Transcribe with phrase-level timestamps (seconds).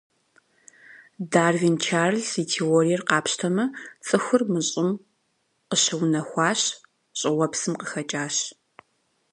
[1.33, 3.65] Дарвин Чарльз и теориер къапщтэмэ,
[4.05, 4.89] цӏыхур мы Щӏым
[5.69, 6.61] къыщыунэхуащ,
[7.19, 8.35] щӏыуэпсым къыхэкӏащ.